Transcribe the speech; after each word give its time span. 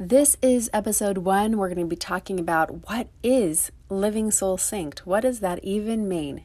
This 0.00 0.36
is 0.40 0.70
episode 0.72 1.18
one. 1.18 1.58
We're 1.58 1.74
going 1.74 1.80
to 1.80 1.84
be 1.84 1.96
talking 1.96 2.38
about 2.38 2.88
what 2.88 3.08
is 3.24 3.72
living 3.90 4.30
soul 4.30 4.56
synced? 4.56 5.00
What 5.00 5.22
does 5.22 5.40
that 5.40 5.58
even 5.64 6.08
mean? 6.08 6.44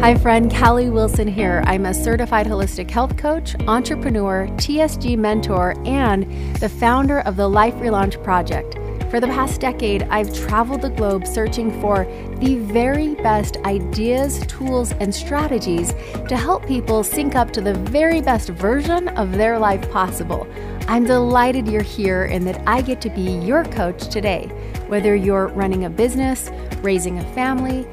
Hi, 0.00 0.14
friend. 0.14 0.48
Kalli 0.48 0.92
Wilson 0.92 1.26
here. 1.26 1.60
I'm 1.66 1.84
a 1.84 1.92
certified 1.92 2.46
holistic 2.46 2.88
health 2.88 3.16
coach, 3.16 3.56
entrepreneur, 3.66 4.46
TSG 4.52 5.18
mentor, 5.18 5.74
and 5.84 6.54
the 6.58 6.68
founder 6.68 7.18
of 7.22 7.34
the 7.34 7.48
Life 7.48 7.74
Relaunch 7.74 8.22
Project. 8.22 8.74
For 9.10 9.18
the 9.18 9.26
past 9.26 9.60
decade, 9.60 10.04
I've 10.04 10.32
traveled 10.46 10.82
the 10.82 10.90
globe 10.90 11.26
searching 11.26 11.72
for 11.80 12.04
the 12.36 12.58
very 12.58 13.16
best 13.16 13.56
ideas, 13.64 14.46
tools, 14.46 14.92
and 15.00 15.12
strategies 15.12 15.92
to 16.28 16.36
help 16.36 16.64
people 16.68 17.02
sync 17.02 17.34
up 17.34 17.50
to 17.54 17.60
the 17.60 17.74
very 17.74 18.20
best 18.20 18.50
version 18.50 19.08
of 19.08 19.32
their 19.32 19.58
life 19.58 19.90
possible. 19.90 20.46
I'm 20.86 21.06
delighted 21.06 21.66
you're 21.66 21.82
here 21.82 22.26
and 22.26 22.46
that 22.46 22.62
I 22.68 22.82
get 22.82 23.00
to 23.00 23.10
be 23.10 23.38
your 23.38 23.64
coach 23.64 24.08
today. 24.08 24.46
Whether 24.86 25.16
you're 25.16 25.48
running 25.48 25.86
a 25.86 25.90
business, 25.90 26.52
raising 26.82 27.18
a 27.18 27.34
family, 27.34 27.84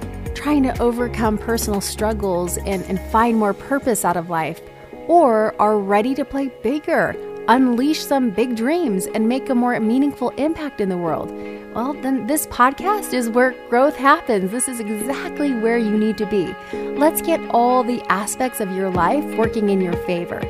trying 0.45 0.61
to 0.61 0.79
overcome 0.79 1.39
personal 1.39 1.81
struggles 1.81 2.59
and, 2.59 2.83
and 2.83 2.99
find 3.09 3.35
more 3.35 3.51
purpose 3.51 4.05
out 4.05 4.15
of 4.15 4.29
life, 4.29 4.61
or 5.07 5.59
are 5.59 5.79
ready 5.79 6.13
to 6.13 6.23
play 6.23 6.51
bigger, 6.61 7.15
unleash 7.47 7.99
some 7.99 8.29
big 8.29 8.55
dreams, 8.55 9.07
and 9.07 9.27
make 9.27 9.49
a 9.49 9.55
more 9.55 9.79
meaningful 9.79 10.29
impact 10.37 10.79
in 10.79 10.87
the 10.87 10.97
world, 10.97 11.31
well, 11.73 11.93
then 11.93 12.27
this 12.27 12.45
podcast 12.45 13.11
is 13.11 13.27
where 13.27 13.55
growth 13.71 13.95
happens. 13.95 14.51
This 14.51 14.67
is 14.67 14.79
exactly 14.79 15.51
where 15.51 15.79
you 15.79 15.97
need 15.97 16.15
to 16.19 16.27
be. 16.27 16.55
Let's 16.95 17.23
get 17.23 17.41
all 17.49 17.83
the 17.83 18.03
aspects 18.03 18.59
of 18.59 18.71
your 18.71 18.91
life 18.91 19.25
working 19.37 19.71
in 19.71 19.81
your 19.81 19.97
favor. 20.05 20.43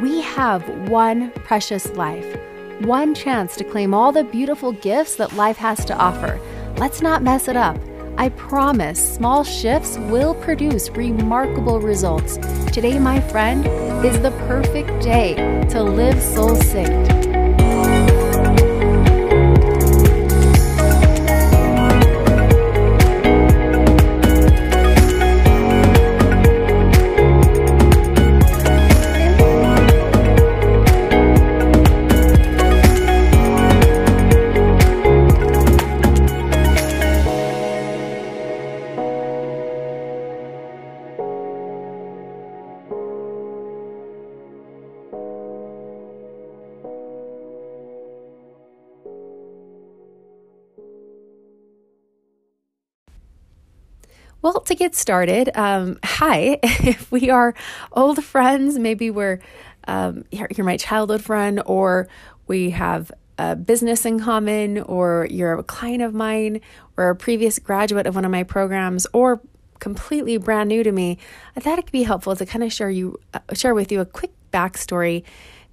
We 0.00 0.20
have 0.20 0.62
one 0.88 1.32
precious 1.32 1.88
life, 1.94 2.38
one 2.82 3.12
chance 3.12 3.56
to 3.56 3.64
claim 3.64 3.92
all 3.92 4.12
the 4.12 4.22
beautiful 4.22 4.70
gifts 4.70 5.16
that 5.16 5.32
life 5.32 5.56
has 5.56 5.84
to 5.86 5.96
offer. 5.96 6.38
Let's 6.76 7.02
not 7.02 7.24
mess 7.24 7.48
it 7.48 7.56
up. 7.56 7.76
I 8.18 8.28
promise 8.30 9.14
small 9.14 9.42
shifts 9.42 9.96
will 9.98 10.34
produce 10.34 10.90
remarkable 10.90 11.80
results. 11.80 12.36
Today, 12.70 12.98
my 12.98 13.20
friend, 13.20 13.66
is 14.04 14.20
the 14.20 14.30
perfect 14.46 15.02
day 15.02 15.34
to 15.70 15.82
live 15.82 16.20
soul 16.22 16.56
synced. 16.56 17.31
Well, 54.42 54.60
to 54.62 54.74
get 54.74 54.96
started, 54.96 55.56
um, 55.56 56.00
hi. 56.02 56.58
if 56.62 57.10
we 57.12 57.30
are 57.30 57.54
old 57.92 58.24
friends, 58.24 58.76
maybe 58.76 59.08
we're 59.08 59.38
um, 59.86 60.24
you're, 60.32 60.48
you're 60.56 60.66
my 60.66 60.76
childhood 60.76 61.22
friend, 61.22 61.62
or 61.64 62.08
we 62.48 62.70
have 62.70 63.12
a 63.38 63.54
business 63.54 64.04
in 64.04 64.18
common, 64.18 64.80
or 64.80 65.28
you're 65.30 65.52
a 65.52 65.62
client 65.62 66.02
of 66.02 66.12
mine, 66.12 66.60
or 66.96 67.10
a 67.10 67.16
previous 67.16 67.60
graduate 67.60 68.08
of 68.08 68.16
one 68.16 68.24
of 68.24 68.32
my 68.32 68.42
programs, 68.42 69.06
or 69.12 69.40
completely 69.78 70.38
brand 70.38 70.68
new 70.68 70.82
to 70.82 70.90
me. 70.90 71.18
I 71.56 71.60
thought 71.60 71.78
it 71.78 71.82
could 71.82 71.92
be 71.92 72.02
helpful 72.02 72.34
to 72.34 72.44
kind 72.44 72.64
of 72.64 72.72
share 72.72 72.90
you 72.90 73.20
uh, 73.34 73.38
share 73.52 73.76
with 73.76 73.92
you 73.92 74.00
a 74.00 74.04
quick 74.04 74.32
backstory 74.52 75.22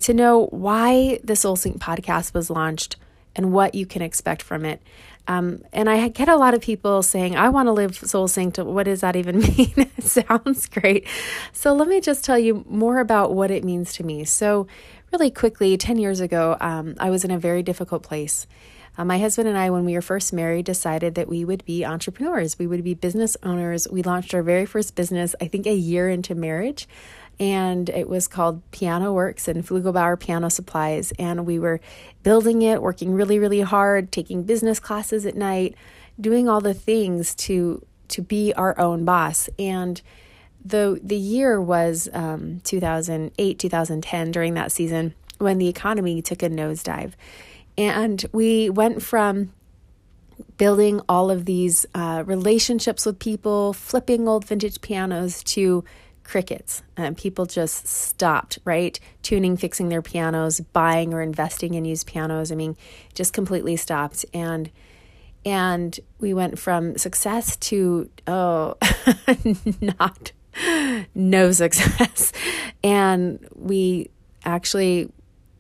to 0.02 0.14
know 0.14 0.46
why 0.52 1.20
the 1.24 1.36
Soul 1.36 1.56
Sync 1.56 1.82
podcast 1.82 2.36
was 2.36 2.52
launched 2.52 2.98
and 3.36 3.52
what 3.52 3.74
you 3.74 3.88
can 3.88 4.04
expect 4.04 4.44
from 4.44 4.64
it. 4.64 4.80
Um, 5.30 5.62
and 5.72 5.88
I 5.88 6.08
get 6.08 6.28
a 6.28 6.36
lot 6.36 6.56
of 6.56 6.62
people 6.62 7.04
saying, 7.04 7.36
I 7.36 7.50
want 7.50 7.68
to 7.68 7.72
live 7.72 7.96
soul 7.96 8.28
synced. 8.28 8.66
What 8.66 8.84
does 8.84 9.02
that 9.02 9.16
even 9.16 9.40
mean? 9.58 9.74
it 9.78 10.04
sounds 10.04 10.68
great. 10.68 11.06
So 11.54 11.72
let 11.72 11.88
me 11.88 12.02
just 12.02 12.26
tell 12.26 12.40
you 12.40 12.66
more 12.68 13.00
about 13.00 13.36
what 13.36 13.52
it 13.52 13.64
means 13.64 13.94
to 13.94 14.04
me. 14.04 14.24
So, 14.24 14.66
really 15.14 15.30
quickly, 15.30 15.78
10 15.78 15.98
years 15.98 16.20
ago, 16.20 16.58
um, 16.60 16.96
I 17.00 17.12
was 17.12 17.24
in 17.24 17.30
a 17.30 17.38
very 17.38 17.62
difficult 17.62 18.02
place. 18.02 18.48
Uh, 18.98 19.06
my 19.06 19.20
husband 19.20 19.48
and 19.48 19.56
I, 19.56 19.70
when 19.70 19.86
we 19.86 19.94
were 19.94 20.02
first 20.02 20.34
married, 20.34 20.66
decided 20.66 21.14
that 21.14 21.30
we 21.30 21.46
would 21.46 21.64
be 21.64 21.86
entrepreneurs. 21.86 22.58
We 22.58 22.66
would 22.66 22.84
be 22.84 22.96
business 22.96 23.38
owners. 23.44 23.88
We 23.88 24.02
launched 24.02 24.34
our 24.34 24.42
very 24.42 24.66
first 24.66 24.96
business, 24.96 25.36
I 25.40 25.48
think, 25.48 25.68
a 25.68 25.76
year 25.76 26.10
into 26.10 26.34
marriage 26.34 26.88
and 27.40 27.90
it 27.90 28.10
was 28.10 28.28
called 28.28 28.70
Piano 28.72 29.14
Works 29.14 29.48
and 29.48 29.66
Flugelbauer 29.66 30.20
Piano 30.20 30.50
Supplies. 30.50 31.14
And 31.18 31.46
we 31.46 31.58
were 31.58 31.80
building 32.22 32.62
it, 32.62 32.82
working 32.82 33.14
really, 33.14 33.40
really 33.40 33.62
hard, 33.62 34.12
taking 34.12 34.44
business 34.44 34.80
classes 34.80 35.26
at 35.26 35.36
night, 35.36 35.76
doing 36.20 36.50
all 36.50 36.62
the 36.62 36.74
things 36.74 37.34
to 37.36 37.86
to 38.10 38.22
be 38.22 38.52
our 38.54 38.78
own 38.80 39.06
boss. 39.06 39.50
And 39.58 40.02
the 40.64 41.00
the 41.02 41.16
year 41.16 41.62
was 41.62 42.10
um, 42.12 42.60
2008, 42.66 43.58
2010. 43.58 44.32
During 44.32 44.54
that 44.56 44.72
season, 44.72 45.14
when 45.38 45.60
the 45.60 45.70
economy 45.70 46.22
took 46.22 46.44
a 46.44 46.50
nosedive, 46.50 47.14
and 47.78 48.26
we 48.34 48.70
went 48.70 49.02
from 49.02 49.54
building 50.58 51.02
all 51.08 51.32
of 51.32 51.46
these 51.46 51.86
uh, 51.96 52.24
relationships 52.26 53.06
with 53.06 53.20
people, 53.20 53.72
flipping 53.72 54.28
old 54.28 54.46
vintage 54.46 54.82
pianos 54.82 55.44
to 55.44 55.86
crickets. 56.30 56.84
and 56.96 57.18
people 57.18 57.48
just 57.48 57.88
stopped, 57.88 58.60
right? 58.64 59.00
Tuning, 59.24 59.58
fixing 59.58 59.90
their 59.90 60.04
pianos, 60.04 60.60
buying 60.60 61.12
or 61.12 61.24
investing 61.24 61.74
in 61.74 61.86
used 61.86 62.06
pianos. 62.06 62.52
I 62.52 62.56
mean, 62.56 62.78
just 63.16 63.34
completely 63.34 63.76
stopped. 63.76 64.26
And 64.32 64.70
and 65.44 66.00
we 66.20 66.34
went 66.36 66.60
from 66.60 66.98
success 66.98 67.56
to 67.58 68.10
oh, 68.28 68.78
not 69.82 70.32
no 71.16 71.52
success. 71.52 72.32
And 72.84 73.48
we 73.56 74.12
actually 74.46 75.12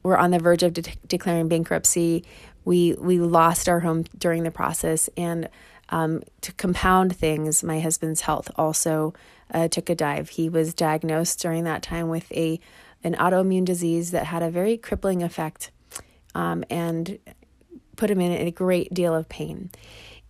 were 0.04 0.20
on 0.20 0.30
the 0.30 0.40
verge 0.40 0.62
of 0.62 0.74
de- 0.74 0.84
declaring 1.08 1.48
bankruptcy. 1.48 2.26
We 2.64 2.94
we 3.00 3.20
lost 3.20 3.68
our 3.68 3.80
home 3.80 4.04
during 4.20 4.44
the 4.44 4.52
process, 4.52 5.10
and 5.18 5.50
um, 5.90 6.22
to 6.42 6.52
compound 6.54 7.16
things, 7.16 7.64
my 7.64 7.80
husband's 7.80 8.22
health 8.22 8.52
also 8.56 9.16
uh, 9.54 9.68
took 9.68 9.90
a 9.90 9.96
dive. 9.96 10.30
He 10.30 10.50
was 10.50 10.74
diagnosed 10.74 11.40
during 11.40 11.64
that 11.66 11.84
time 11.84 12.10
with 12.10 12.32
a 12.32 12.60
an 13.04 13.16
autoimmune 13.16 13.64
disease 13.64 14.12
that 14.12 14.26
had 14.26 14.44
a 14.44 14.50
very 14.50 14.76
crippling 14.78 15.24
effect 15.24 15.72
um, 16.36 16.66
and 16.70 17.18
put 17.96 18.12
him 18.12 18.20
in 18.20 18.32
a 18.32 18.52
great 18.52 18.94
deal 18.94 19.16
of 19.16 19.30
pain. 19.30 19.70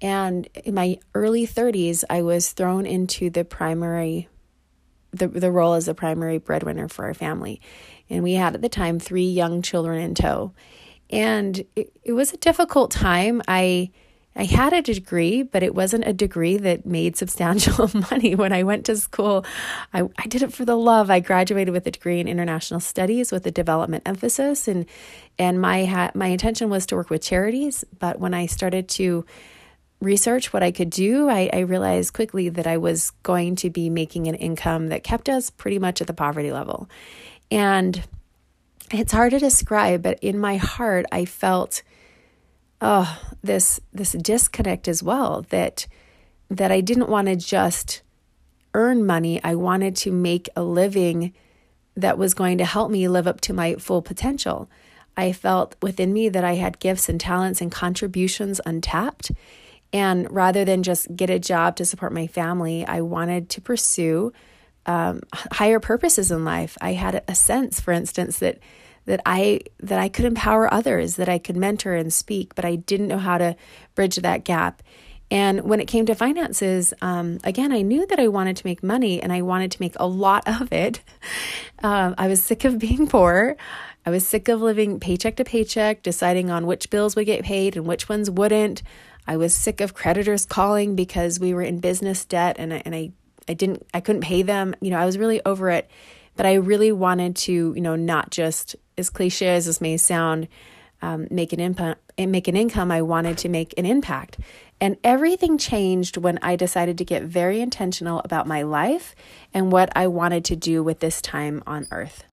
And 0.02 0.47
in 0.63 0.74
my 0.75 0.97
early 1.13 1.46
30s, 1.46 2.03
I 2.09 2.22
was 2.22 2.52
thrown 2.52 2.85
into 2.85 3.30
the 3.30 3.44
primary, 3.44 4.30
the, 5.12 5.28
the 5.28 5.51
role 5.51 5.74
as 5.74 5.88
the 5.88 5.94
primary 5.94 6.38
breadwinner 6.38 6.88
for 6.88 7.06
our 7.06 7.13
family. 7.13 7.62
And 8.09 8.24
we 8.24 8.34
had 8.34 8.56
at 8.56 8.62
the 8.62 8.69
time 8.69 9.00
three 9.00 9.27
young 9.27 9.62
children 9.62 10.01
in 10.01 10.15
tow. 10.15 10.54
And 11.10 11.65
it, 11.75 11.92
it 12.04 12.13
was 12.13 12.33
a 12.33 12.38
difficult 12.38 12.92
time. 12.92 13.42
I 13.48 13.92
I 14.39 14.45
had 14.45 14.71
a 14.71 14.81
degree, 14.81 15.44
but 15.44 15.63
it 15.63 15.75
wasn't 15.75 16.07
a 16.07 16.13
degree 16.13 16.56
that 16.56 16.86
made 16.86 17.18
substantial 17.18 17.91
money. 18.09 18.36
When 18.36 18.53
I 18.53 18.63
went 18.63 18.86
to 18.86 18.95
school, 18.95 19.45
I, 19.94 20.03
I 20.18 20.27
did 20.27 20.44
it 20.44 20.53
for 20.53 20.63
the 20.63 20.77
love. 20.77 21.09
I 21.09 21.19
graduated 21.19 21.74
with 21.74 21.86
a 21.88 21.91
degree 21.91 22.21
in 22.21 22.27
international 22.30 22.80
studies 22.80 23.33
with 23.33 23.45
a 23.45 23.51
development 23.51 24.03
emphasis, 24.06 24.69
and 24.69 24.86
and 25.38 25.59
my 25.59 25.83
ha- 25.83 26.12
my 26.15 26.27
intention 26.27 26.69
was 26.69 26.86
to 26.86 26.95
work 26.95 27.09
with 27.09 27.21
charities. 27.21 27.83
But 28.00 28.21
when 28.21 28.33
I 28.33 28.45
started 28.45 28.88
to 28.89 29.25
research 30.00 30.53
what 30.53 30.63
I 30.63 30.71
could 30.71 30.89
do, 30.89 31.27
I, 31.27 31.50
I 31.51 31.59
realized 31.59 32.13
quickly 32.13 32.47
that 32.47 32.65
I 32.65 32.77
was 32.77 33.12
going 33.24 33.57
to 33.57 33.69
be 33.69 33.89
making 33.89 34.27
an 34.27 34.36
income 34.36 34.88
that 34.88 35.03
kept 35.03 35.27
us 35.27 35.50
pretty 35.50 35.80
much 35.80 36.00
at 36.00 36.07
the 36.07 36.13
poverty 36.13 36.53
level, 36.53 36.89
and 37.51 38.01
it's 38.89 39.12
hard 39.12 39.31
to 39.31 39.39
describe. 39.39 40.01
But 40.01 40.18
in 40.21 40.39
my 40.39 40.56
heart, 40.56 41.07
I 41.12 41.25
felt 41.25 41.83
oh 42.81 43.20
this 43.42 43.80
this 43.94 44.14
disconnect 44.14 44.88
as 44.88 45.04
well 45.04 45.46
that 45.50 45.88
that 46.50 46.72
I 46.72 46.81
didn't 46.81 47.10
want 47.10 47.28
to 47.28 47.36
just 47.36 48.02
earn 48.74 49.06
money 49.06 49.44
I 49.44 49.56
wanted 49.56 49.96
to 49.98 50.12
make 50.12 50.50
a 50.56 50.64
living 50.64 51.34
that 52.02 52.18
was 52.18 52.34
going 52.34 52.58
to 52.58 52.66
help 52.66 52.92
me 52.92 53.08
live 53.08 53.28
up 53.28 53.42
to 53.42 53.54
my 53.54 53.76
full 53.76 54.02
potential. 54.02 54.70
I 55.18 55.31
felt 55.31 55.76
within 55.81 56.14
me 56.14 56.30
that 56.30 56.44
I 56.44 56.56
had 56.56 56.80
gifts 56.80 57.10
and 57.10 57.20
talents 57.20 57.62
and 57.62 57.72
contributions 57.72 58.62
untapped. 58.66 59.32
And 59.92 60.32
rather 60.32 60.64
than 60.64 60.84
just 60.84 61.14
get 61.16 61.30
a 61.30 61.40
job 61.40 61.75
to 61.78 61.86
support 61.86 62.14
my 62.14 62.28
family, 62.28 62.86
I 62.86 63.02
wanted 63.02 63.50
to 63.50 63.62
pursue 63.62 64.32
um, 64.86 65.22
higher 65.34 65.80
purposes 65.80 66.32
in 66.32 66.46
life. 66.46 66.78
I 66.80 66.94
had 66.94 67.24
a 67.28 67.36
sense, 67.36 67.80
for 67.80 67.92
instance, 67.92 68.40
that 68.40 68.60
that 69.06 69.22
I 69.25 69.62
that 69.80 70.00
I 70.00 70.10
could 70.10 70.25
empower 70.25 70.72
others, 70.74 71.16
that 71.16 71.30
I 71.30 71.38
could 71.38 71.57
mentor 71.57 71.96
and 71.96 72.12
speak, 72.13 72.56
but 72.56 72.66
I 72.66 72.75
didn't 72.75 73.07
know 73.07 73.18
how 73.18 73.38
to 73.38 73.56
bridge 73.96 74.18
that 74.18 74.44
gap. 74.44 74.84
And 75.31 75.62
when 75.62 75.80
it 75.80 75.88
came 75.88 76.06
to 76.07 76.16
finances, 76.16 76.94
um, 77.01 77.40
again, 77.44 77.72
I 77.72 77.81
knew 77.81 78.06
that 78.07 78.19
I 78.19 78.28
wanted 78.28 78.57
to 78.57 78.66
make 78.66 78.81
money 78.81 79.22
and 79.22 79.31
I 79.31 79.44
wanted 79.44 79.72
to 79.72 79.81
make 79.81 79.94
a 79.98 80.07
lot 80.07 80.44
of 80.62 80.74
it. 80.74 81.01
Um, 81.84 82.16
I 82.18 82.28
was 82.28 82.42
sick 82.42 82.66
of 82.66 82.80
being 82.80 83.07
poor. 83.07 83.56
I 84.06 84.10
was 84.10 84.25
sick 84.25 84.48
of 84.48 84.62
living 84.62 85.00
paycheck 85.00 85.36
to 85.36 85.44
paycheck, 85.44 86.01
deciding 86.01 86.50
on 86.50 86.66
which 86.66 86.90
bills 86.90 87.16
would 87.16 87.25
get 87.25 87.44
paid 87.44 87.75
and 87.75 87.86
which 87.86 88.10
ones 88.10 88.30
wouldn't. 88.30 88.81
I 89.28 89.38
was 89.38 89.54
sick 89.54 89.81
of 89.81 89.94
creditors 89.94 90.46
calling 90.46 90.96
because 90.96 91.40
we 91.40 91.54
were 91.54 91.62
in 91.62 91.80
business 91.80 92.25
debt 92.25 92.56
and 92.57 92.74
I, 92.74 92.81
and 92.86 92.96
I, 92.96 93.12
I 93.48 93.54
didn't 93.54 93.86
I 93.94 94.00
couldn't 94.00 94.22
pay 94.22 94.42
them. 94.42 94.74
You 94.81 94.90
know, 94.90 94.98
I 94.98 95.06
was 95.06 95.18
really 95.18 95.42
over 95.46 95.69
it. 95.69 95.90
But 96.36 96.46
I 96.46 96.54
really 96.56 96.92
wanted 96.94 97.36
to, 97.36 97.74
you 97.75 97.81
know, 97.81 97.98
not 97.98 98.31
just 98.31 98.75
as 99.00 99.10
cliche 99.10 99.48
as 99.48 99.66
this 99.66 99.81
may 99.81 99.98
sound, 99.98 100.48
um, 101.01 101.28
make 101.31 101.54
an 101.54 101.60
impact, 101.60 102.00
make 102.19 102.48
an 102.48 102.56
income. 102.56 102.92
I 102.92 103.01
wanted 103.01 103.38
to 103.40 103.50
make 103.50 103.74
an 103.78 103.86
impact, 103.86 104.38
and 104.81 104.98
everything 105.04 105.57
changed 105.57 106.18
when 106.18 106.38
I 106.42 106.56
decided 106.56 106.98
to 107.00 107.06
get 107.06 107.24
very 107.24 107.62
intentional 107.62 108.22
about 108.24 108.46
my 108.46 108.62
life 108.62 109.16
and 109.54 109.72
what 109.72 109.90
I 109.96 110.07
wanted 110.07 110.46
to 110.46 110.56
do 110.56 110.84
with 110.84 111.00
this 111.00 111.22
time 111.22 111.63
on 111.66 111.88
Earth. 111.92 112.25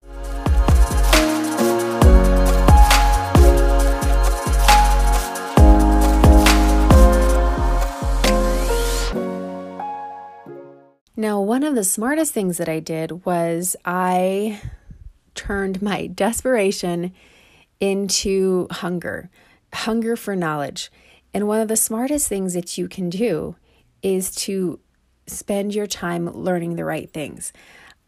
Now, 11.16 11.40
one 11.40 11.62
of 11.62 11.76
the 11.76 11.84
smartest 11.84 12.34
things 12.34 12.56
that 12.58 12.68
I 12.68 12.80
did 12.80 13.24
was 13.24 13.76
I 13.84 14.60
turned 15.34 15.82
my 15.82 16.06
desperation 16.06 17.12
into 17.80 18.66
hunger, 18.70 19.30
hunger 19.72 20.16
for 20.16 20.36
knowledge. 20.36 20.90
And 21.32 21.48
one 21.48 21.60
of 21.60 21.68
the 21.68 21.76
smartest 21.76 22.28
things 22.28 22.54
that 22.54 22.78
you 22.78 22.88
can 22.88 23.10
do 23.10 23.56
is 24.02 24.34
to 24.34 24.78
spend 25.26 25.74
your 25.74 25.86
time 25.86 26.30
learning 26.32 26.76
the 26.76 26.84
right 26.84 27.10
things. 27.10 27.52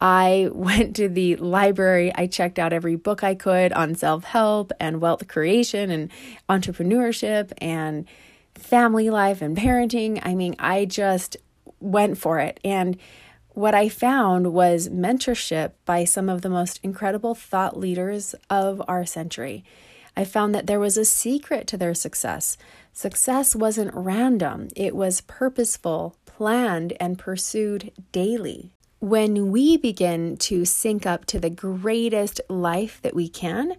I 0.01 0.51
went 0.53 0.97
to 0.97 1.09
the 1.09 1.37
library. 1.37 2.13
I 2.15 2.27
checked 2.27 2.59
out 2.59 2.73
every 2.73 2.97
book 2.97 3.25
I 3.25 3.35
could 3.35 3.73
on 3.73 3.95
self 3.95 4.25
help 4.25 4.73
and 4.79 5.01
wealth 5.01 5.27
creation 5.29 5.91
and 5.91 6.11
entrepreneurship 6.49 7.53
and 7.59 8.07
family 8.55 9.11
life 9.11 9.43
and 9.43 9.57
parenting. 9.57 10.21
I 10.23 10.35
mean, 10.35 10.55
I 10.59 10.85
just 10.85 11.37
went 11.81 12.19
for 12.19 12.39
it. 12.39 12.61
And 12.65 12.97
what 13.57 13.75
I 13.75 13.89
found 13.89 14.53
was 14.53 14.91
mentorship 14.91 15.73
by 15.87 16.05
some 16.05 16.29
of 16.29 16.43
the 16.43 16.51
most 16.51 16.79
incredible 16.83 17.35
thought 17.35 17.75
leaders 17.75 18.35
of 18.51 18.83
our 18.87 19.07
century. 19.07 19.65
I 20.15 20.27
found 20.27 20.55
that 20.55 20.67
there 20.67 20.79
was 20.79 20.99
a 20.99 21.07
secret 21.07 21.67
to 21.69 21.79
their 21.79 21.95
success. 21.95 22.59
Success 22.93 23.57
wasn't 23.57 23.95
random, 23.95 24.69
it 24.77 24.95
was 24.95 25.23
purposeful, 25.23 26.17
planned, 26.27 26.93
and 27.01 27.19
pursued 27.19 27.93
daily. 28.13 28.73
When 29.01 29.51
we 29.51 29.79
begin 29.79 30.37
to 30.39 30.67
sync 30.67 31.07
up 31.07 31.25
to 31.25 31.41
the 31.41 31.49
greatest 31.49 32.43
life 32.51 33.01
that 33.01 33.15
we 33.15 33.27
can, 33.27 33.77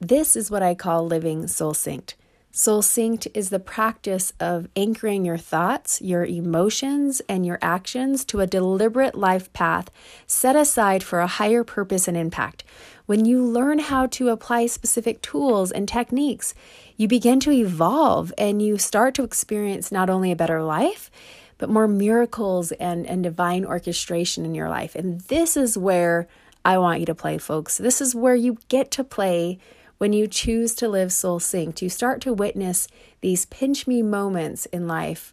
this 0.00 0.34
is 0.34 0.50
what 0.50 0.64
I 0.64 0.74
call 0.74 1.06
living 1.06 1.46
soul 1.46 1.72
synced. 1.72 2.14
Soul 2.56 2.82
synced 2.82 3.26
is 3.34 3.50
the 3.50 3.58
practice 3.58 4.32
of 4.38 4.68
anchoring 4.76 5.24
your 5.24 5.36
thoughts, 5.36 6.00
your 6.00 6.24
emotions, 6.24 7.20
and 7.28 7.44
your 7.44 7.58
actions 7.60 8.24
to 8.26 8.38
a 8.38 8.46
deliberate 8.46 9.16
life 9.16 9.52
path 9.52 9.90
set 10.28 10.54
aside 10.54 11.02
for 11.02 11.18
a 11.18 11.26
higher 11.26 11.64
purpose 11.64 12.06
and 12.06 12.16
impact. 12.16 12.62
When 13.06 13.24
you 13.24 13.44
learn 13.44 13.80
how 13.80 14.06
to 14.06 14.28
apply 14.28 14.66
specific 14.66 15.20
tools 15.20 15.72
and 15.72 15.88
techniques, 15.88 16.54
you 16.96 17.08
begin 17.08 17.40
to 17.40 17.50
evolve 17.50 18.32
and 18.38 18.62
you 18.62 18.78
start 18.78 19.14
to 19.14 19.24
experience 19.24 19.90
not 19.90 20.08
only 20.08 20.30
a 20.30 20.36
better 20.36 20.62
life, 20.62 21.10
but 21.58 21.68
more 21.68 21.88
miracles 21.88 22.70
and, 22.70 23.04
and 23.04 23.24
divine 23.24 23.64
orchestration 23.64 24.44
in 24.44 24.54
your 24.54 24.68
life. 24.68 24.94
And 24.94 25.22
this 25.22 25.56
is 25.56 25.76
where 25.76 26.28
I 26.64 26.78
want 26.78 27.00
you 27.00 27.06
to 27.06 27.16
play, 27.16 27.36
folks. 27.36 27.78
This 27.78 28.00
is 28.00 28.14
where 28.14 28.36
you 28.36 28.58
get 28.68 28.92
to 28.92 29.02
play 29.02 29.58
when 30.04 30.12
you 30.12 30.26
choose 30.26 30.74
to 30.74 30.86
live 30.86 31.10
soul 31.10 31.40
synced, 31.40 31.80
you 31.80 31.88
start 31.88 32.20
to 32.20 32.34
witness 32.34 32.88
these 33.22 33.46
pinch 33.46 33.86
me 33.86 34.02
moments 34.02 34.66
in 34.66 34.86
life 34.86 35.32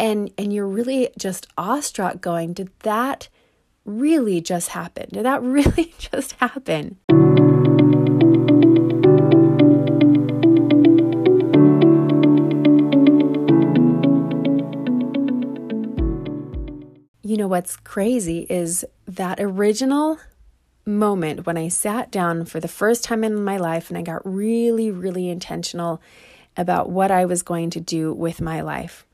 and 0.00 0.32
and 0.36 0.52
you're 0.52 0.66
really 0.66 1.10
just 1.16 1.46
awestruck 1.56 2.20
going, 2.20 2.52
did 2.52 2.70
that 2.80 3.28
really 3.84 4.40
just 4.40 4.70
happen? 4.70 5.06
Did 5.12 5.24
that 5.26 5.40
really 5.44 5.94
just 5.96 6.32
happen? 6.32 6.96
You 17.22 17.36
know 17.36 17.46
what's 17.46 17.76
crazy 17.76 18.44
is 18.50 18.84
that 19.06 19.38
original 19.38 20.18
moment 20.86 21.46
when 21.46 21.56
I 21.56 21.68
sat 21.68 22.10
down 22.10 22.44
for 22.44 22.60
the 22.60 22.68
first 22.68 23.04
time 23.04 23.24
in 23.24 23.42
my 23.42 23.56
life 23.56 23.90
and 23.90 23.98
I 23.98 24.02
got 24.02 24.22
really, 24.24 24.90
really 24.90 25.28
intentional 25.28 26.00
about 26.56 26.90
what 26.90 27.10
I 27.10 27.24
was 27.24 27.42
going 27.42 27.70
to 27.70 27.80
do 27.80 28.12
with 28.12 28.40
my 28.40 28.60
life 28.60 29.06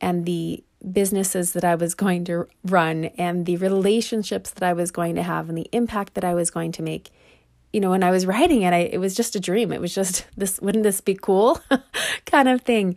and 0.00 0.24
the 0.24 0.64
businesses 0.92 1.52
that 1.52 1.64
I 1.64 1.74
was 1.74 1.94
going 1.94 2.24
to 2.26 2.46
run 2.64 3.06
and 3.16 3.46
the 3.46 3.56
relationships 3.56 4.50
that 4.50 4.62
I 4.62 4.72
was 4.72 4.90
going 4.90 5.16
to 5.16 5.22
have 5.22 5.48
and 5.48 5.58
the 5.58 5.68
impact 5.72 6.14
that 6.14 6.24
I 6.24 6.34
was 6.34 6.50
going 6.50 6.72
to 6.72 6.82
make. 6.82 7.10
You 7.72 7.80
know, 7.80 7.90
when 7.90 8.04
I 8.04 8.10
was 8.10 8.26
writing 8.26 8.62
it, 8.62 8.72
I, 8.72 8.78
it 8.78 8.98
was 8.98 9.14
just 9.14 9.36
a 9.36 9.40
dream. 9.40 9.72
It 9.72 9.80
was 9.80 9.94
just 9.94 10.26
this, 10.36 10.60
wouldn't 10.60 10.84
this 10.84 11.00
be 11.00 11.14
cool 11.14 11.60
kind 12.26 12.48
of 12.48 12.62
thing. 12.62 12.96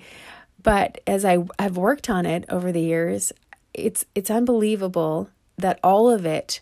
But 0.61 1.01
as 1.07 1.25
I 1.25 1.39
have 1.57 1.75
worked 1.75 2.09
on 2.09 2.25
it 2.25 2.45
over 2.49 2.71
the 2.71 2.81
years, 2.81 3.33
it's 3.73 4.05
it's 4.13 4.29
unbelievable 4.29 5.29
that 5.57 5.79
all 5.83 6.09
of 6.09 6.25
it 6.25 6.61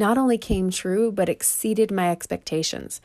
not 0.00 0.18
only 0.18 0.38
came 0.38 0.70
true, 0.70 1.12
but 1.12 1.28
exceeded 1.28 1.92
my 1.92 2.10
expectations. 2.10 3.00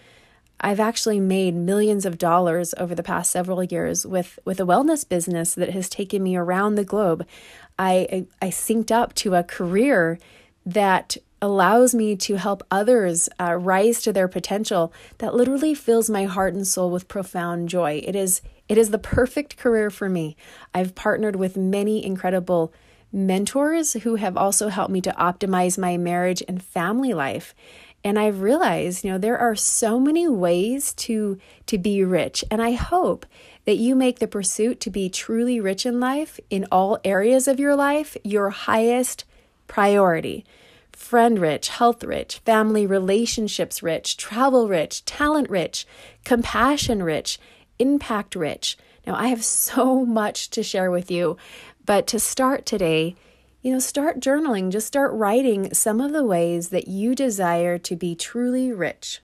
I've 0.60 0.80
actually 0.80 1.20
made 1.20 1.54
millions 1.54 2.06
of 2.06 2.18
dollars 2.18 2.74
over 2.78 2.96
the 2.96 3.04
past 3.04 3.30
several 3.30 3.62
years 3.62 4.08
with, 4.08 4.40
with 4.46 4.60
a 4.60 4.66
wellness 4.66 5.08
business 5.08 5.54
that 5.54 5.70
has 5.70 5.90
taken 5.90 6.24
me 6.24 6.36
around 6.36 6.76
the 6.76 6.84
globe. 6.84 7.28
I, 7.78 8.26
I, 8.42 8.48
I 8.48 8.50
synced 8.50 8.90
up 8.90 9.14
to 9.16 9.36
a 9.36 9.44
career 9.44 10.18
that 10.66 11.18
allows 11.42 11.94
me 11.94 12.16
to 12.16 12.36
help 12.36 12.64
others 12.72 13.30
uh, 13.40 13.54
rise 13.56 14.02
to 14.02 14.14
their 14.14 14.28
potential 14.28 14.92
that 15.20 15.36
literally 15.36 15.76
fills 15.76 16.10
my 16.10 16.24
heart 16.24 16.54
and 16.54 16.66
soul 16.66 16.90
with 16.90 17.08
profound 17.08 17.70
joy. 17.70 18.02
It 18.04 18.16
is 18.16 18.42
it 18.68 18.80
is 18.80 18.90
the 18.90 18.98
perfect 18.98 19.58
career 19.58 19.92
for 19.92 20.10
me. 20.10 20.36
I've 20.74 20.96
partnered 20.96 21.36
with 21.36 21.56
many 21.56 22.04
incredible 22.04 22.74
mentors 23.16 23.94
who 23.94 24.16
have 24.16 24.36
also 24.36 24.68
helped 24.68 24.92
me 24.92 25.00
to 25.02 25.12
optimize 25.14 25.78
my 25.78 25.96
marriage 25.96 26.44
and 26.48 26.62
family 26.62 27.14
life. 27.14 27.56
And 28.04 28.20
I've 28.20 28.42
realized, 28.42 29.04
you 29.04 29.12
know, 29.12 29.18
there 29.18 29.38
are 29.38 29.56
so 29.56 30.00
many 30.00 30.28
ways 30.28 30.94
to 30.94 31.40
to 31.66 31.78
be 31.80 32.04
rich, 32.04 32.44
and 32.52 32.62
I 32.62 32.74
hope 32.74 33.26
that 33.64 33.78
you 33.78 33.96
make 33.96 34.20
the 34.20 34.28
pursuit 34.28 34.80
to 34.82 34.92
be 34.92 35.10
truly 35.10 35.60
rich 35.60 35.88
in 35.88 36.00
life 36.00 36.40
in 36.52 36.68
all 36.72 37.00
areas 37.04 37.48
of 37.48 37.60
your 37.60 37.76
life 37.76 38.16
your 38.24 38.52
highest 38.52 39.24
priority. 39.68 40.46
Friend 40.92 41.40
rich, 41.40 41.70
health 41.70 42.04
rich, 42.04 42.40
family 42.40 42.86
relationships 42.86 43.82
rich, 43.82 44.18
travel 44.18 44.68
rich, 44.68 45.04
talent 45.06 45.50
rich, 45.50 45.88
compassion 46.24 47.02
rich, 47.02 47.40
impact 47.80 48.36
rich. 48.36 48.78
Now, 49.06 49.16
I 49.16 49.28
have 49.28 49.44
so 49.70 50.06
much 50.06 50.50
to 50.52 50.64
share 50.64 50.92
with 50.92 51.10
you, 51.10 51.38
but 51.86 52.08
to 52.08 52.20
start 52.20 52.66
today, 52.66 53.16
you 53.62 53.72
know, 53.72 53.80
start 53.80 54.20
journaling, 54.20 54.72
just 54.72 54.88
start 54.88 55.14
writing 55.14 55.74
some 55.74 56.02
of 56.02 56.14
the 56.14 56.24
ways 56.24 56.70
that 56.70 56.88
you 56.88 57.14
desire 57.16 57.78
to 57.78 57.96
be 57.96 58.16
truly 58.16 58.72
rich. 58.72 59.22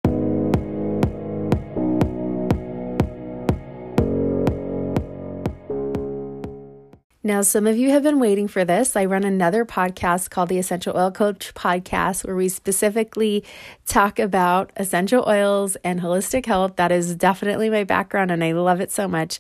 Now, 7.24 7.44
some 7.44 7.68
of 7.68 7.78
you 7.78 7.92
have 7.92 8.02
been 8.02 8.20
waiting 8.20 8.48
for 8.48 8.66
this. 8.66 8.96
I 8.96 9.06
run 9.06 9.24
another 9.24 9.64
podcast 9.64 10.32
called 10.32 10.50
the 10.50 10.58
Essential 10.58 10.98
Oil 10.98 11.12
Coach 11.12 11.54
Podcast, 11.54 12.26
where 12.26 12.36
we 12.36 12.50
specifically 12.50 13.44
talk 13.86 14.18
about 14.18 14.72
essential 14.76 15.24
oils 15.28 15.78
and 15.84 16.02
holistic 16.02 16.48
health. 16.48 16.78
That 16.78 16.92
is 16.92 17.16
definitely 17.16 17.70
my 17.70 17.84
background, 17.84 18.32
and 18.32 18.44
I 18.44 18.54
love 18.54 18.82
it 18.82 18.92
so 18.92 19.08
much. 19.08 19.40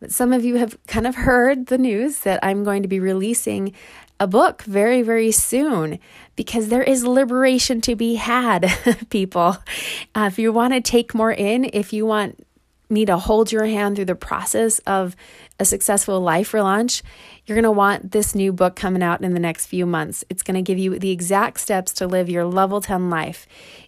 But 0.00 0.12
some 0.12 0.32
of 0.32 0.44
you 0.44 0.56
have 0.56 0.78
kind 0.86 1.06
of 1.06 1.16
heard 1.16 1.66
the 1.66 1.78
news 1.78 2.20
that 2.20 2.38
I'm 2.42 2.64
going 2.64 2.82
to 2.82 2.88
be 2.88 3.00
releasing 3.00 3.72
a 4.20 4.26
book 4.26 4.62
very, 4.62 5.02
very 5.02 5.30
soon 5.30 5.98
because 6.36 6.68
there 6.68 6.82
is 6.82 7.04
liberation 7.04 7.80
to 7.82 7.96
be 7.96 8.14
had, 8.14 8.72
people. 9.10 9.56
Uh, 10.14 10.28
if 10.30 10.38
you 10.38 10.52
want 10.52 10.72
to 10.74 10.80
take 10.80 11.14
more 11.14 11.32
in, 11.32 11.68
if 11.72 11.92
you 11.92 12.06
want 12.06 12.44
me 12.90 13.04
to 13.06 13.18
hold 13.18 13.52
your 13.52 13.66
hand 13.66 13.96
through 13.96 14.06
the 14.06 14.14
process 14.14 14.78
of 14.80 15.14
a 15.60 15.64
successful 15.64 16.20
life 16.20 16.52
relaunch, 16.52 17.02
you're 17.44 17.56
going 17.56 17.64
to 17.64 17.70
want 17.70 18.12
this 18.12 18.34
new 18.34 18.52
book 18.52 18.76
coming 18.76 19.02
out 19.02 19.22
in 19.22 19.34
the 19.34 19.40
next 19.40 19.66
few 19.66 19.86
months. 19.86 20.24
It's 20.28 20.42
going 20.42 20.54
to 20.54 20.62
give 20.62 20.78
you 20.78 20.98
the 20.98 21.10
exact 21.10 21.60
steps 21.60 21.92
to 21.94 22.06
live 22.06 22.28
your 22.28 22.44
level 22.44 22.80
10 22.80 23.10
life. 23.10 23.46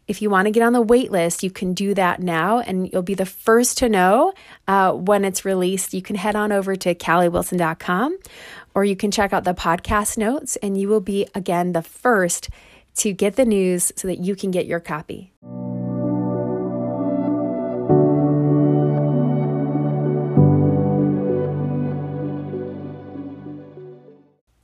If 0.08 0.20
you 0.20 0.30
want 0.30 0.46
to 0.46 0.50
get 0.50 0.62
on 0.62 0.72
the 0.72 0.82
wait 0.82 1.10
list, 1.10 1.42
you 1.42 1.50
can 1.50 1.72
do 1.72 1.94
that 1.94 2.20
now 2.20 2.58
and 2.58 2.90
you'll 2.92 3.02
be 3.02 3.14
the 3.14 3.26
first 3.26 3.78
to 3.78 3.88
know 3.88 4.32
uh, 4.66 4.92
when 4.92 5.24
it's 5.24 5.44
released. 5.44 5.94
You 5.94 6.02
can 6.02 6.16
head 6.16 6.34
on 6.34 6.52
over 6.52 6.74
to 6.76 6.94
kalliwilson.com 6.94 8.18
or 8.74 8.84
you 8.84 8.96
can 8.96 9.10
check 9.10 9.32
out 9.32 9.44
the 9.44 9.54
podcast 9.54 10.18
notes 10.18 10.56
and 10.56 10.76
you 10.78 10.88
will 10.88 11.00
be, 11.00 11.26
again, 11.34 11.72
the 11.72 11.82
first 11.82 12.50
to 12.96 13.12
get 13.12 13.36
the 13.36 13.44
news 13.44 13.92
so 13.96 14.08
that 14.08 14.18
you 14.18 14.34
can 14.34 14.50
get 14.50 14.66
your 14.66 14.80
copy. 14.80 15.32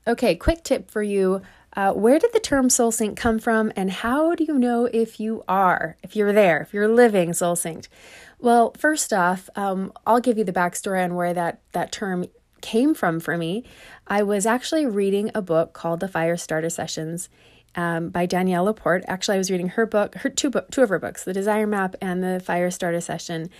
Okay, 0.08 0.36
quick 0.36 0.62
tip 0.62 0.88
for 0.88 1.02
you. 1.02 1.42
Uh, 1.76 1.92
where 1.92 2.18
did 2.18 2.32
the 2.32 2.38
term 2.38 2.70
soul 2.70 2.92
sync 2.92 3.18
come 3.18 3.40
from, 3.40 3.72
and 3.74 3.90
how 3.90 4.36
do 4.36 4.44
you 4.44 4.56
know 4.56 4.84
if 4.86 5.18
you 5.18 5.42
are, 5.48 5.96
if 6.02 6.14
you're 6.14 6.32
there, 6.32 6.60
if 6.60 6.72
you're 6.72 6.88
living 6.88 7.32
soul 7.32 7.56
synced? 7.56 7.88
Well, 8.38 8.72
first 8.78 9.12
off, 9.12 9.50
um, 9.56 9.92
I'll 10.06 10.20
give 10.20 10.38
you 10.38 10.44
the 10.44 10.52
backstory 10.52 11.02
on 11.02 11.16
where 11.16 11.34
that 11.34 11.60
that 11.72 11.90
term 11.90 12.26
came 12.60 12.94
from 12.94 13.18
for 13.18 13.36
me. 13.36 13.64
I 14.06 14.22
was 14.22 14.46
actually 14.46 14.86
reading 14.86 15.30
a 15.34 15.42
book 15.42 15.72
called 15.72 16.00
The 16.00 16.08
Fire 16.08 16.36
Starter 16.36 16.70
Sessions 16.70 17.28
um, 17.74 18.10
by 18.10 18.26
Danielle 18.26 18.64
LaPorte. 18.64 19.04
Actually, 19.08 19.34
I 19.34 19.38
was 19.38 19.50
reading 19.50 19.70
her 19.70 19.86
book, 19.86 20.14
her 20.16 20.30
two 20.30 20.50
book, 20.50 20.70
two 20.70 20.82
of 20.82 20.88
her 20.88 21.00
books, 21.00 21.24
The 21.24 21.32
Desire 21.32 21.66
Map 21.66 21.96
and 22.00 22.22
The 22.22 22.40
Fire 22.40 22.70
Starter 22.70 23.00
Session, 23.00 23.50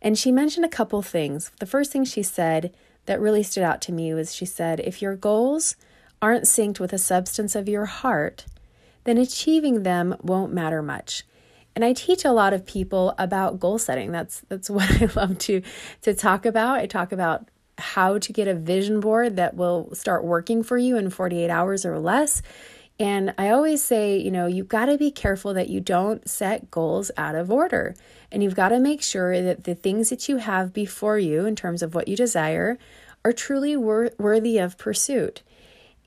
and 0.00 0.16
she 0.16 0.30
mentioned 0.30 0.64
a 0.64 0.70
couple 0.70 1.02
things. 1.02 1.50
The 1.58 1.66
first 1.66 1.90
thing 1.90 2.04
she 2.04 2.22
said 2.22 2.72
that 3.06 3.20
really 3.20 3.42
stood 3.42 3.64
out 3.64 3.82
to 3.82 3.92
me 3.92 4.14
was 4.14 4.34
she 4.34 4.46
said, 4.46 4.80
if 4.80 5.02
your 5.02 5.16
goals 5.16 5.76
aren't 6.20 6.44
synced 6.44 6.80
with 6.80 6.90
the 6.90 6.98
substance 6.98 7.54
of 7.54 7.68
your 7.68 7.86
heart, 7.86 8.46
then 9.04 9.18
achieving 9.18 9.82
them 9.82 10.16
won't 10.22 10.52
matter 10.52 10.82
much. 10.82 11.24
And 11.74 11.84
I 11.84 11.92
teach 11.92 12.24
a 12.24 12.32
lot 12.32 12.52
of 12.52 12.66
people 12.66 13.14
about 13.18 13.60
goal 13.60 13.78
setting. 13.78 14.10
That's 14.10 14.40
that's 14.48 14.68
what 14.70 14.90
I 15.00 15.06
love 15.14 15.38
to 15.38 15.62
to 16.02 16.14
talk 16.14 16.44
about. 16.44 16.78
I 16.78 16.86
talk 16.86 17.12
about 17.12 17.48
how 17.78 18.18
to 18.18 18.32
get 18.32 18.48
a 18.48 18.54
vision 18.54 19.00
board 19.00 19.36
that 19.36 19.54
will 19.54 19.94
start 19.94 20.24
working 20.24 20.64
for 20.64 20.76
you 20.76 20.96
in 20.96 21.10
48 21.10 21.48
hours 21.48 21.86
or 21.86 21.98
less. 21.98 22.42
And 23.00 23.32
I 23.38 23.50
always 23.50 23.82
say, 23.82 24.18
you 24.18 24.32
know, 24.32 24.46
you've 24.46 24.68
got 24.68 24.86
to 24.86 24.98
be 24.98 25.12
careful 25.12 25.54
that 25.54 25.68
you 25.68 25.80
don't 25.80 26.28
set 26.28 26.70
goals 26.70 27.12
out 27.16 27.36
of 27.36 27.50
order. 27.50 27.94
And 28.32 28.42
you've 28.42 28.56
got 28.56 28.70
to 28.70 28.80
make 28.80 29.02
sure 29.02 29.40
that 29.40 29.64
the 29.64 29.76
things 29.76 30.10
that 30.10 30.28
you 30.28 30.38
have 30.38 30.72
before 30.72 31.18
you, 31.18 31.46
in 31.46 31.54
terms 31.54 31.82
of 31.82 31.94
what 31.94 32.08
you 32.08 32.16
desire, 32.16 32.76
are 33.24 33.32
truly 33.32 33.76
wor- 33.76 34.10
worthy 34.18 34.58
of 34.58 34.76
pursuit. 34.76 35.42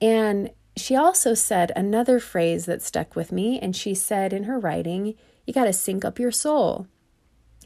And 0.02 0.50
she 0.76 0.96
also 0.96 1.34
said 1.34 1.72
another 1.76 2.20
phrase 2.20 2.66
that 2.66 2.82
stuck 2.82 3.16
with 3.16 3.32
me, 3.32 3.60
and 3.60 3.76
she 3.76 3.94
said 3.94 4.34
in 4.34 4.46
her 4.46 4.60
writing, 4.60 5.16
You 5.46 5.54
got 5.54 5.66
to 5.66 5.74
sync 5.74 6.04
up 6.04 6.20
your 6.20 6.32
soul. 6.32 6.88